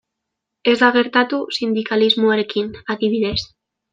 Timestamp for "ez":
0.71-0.73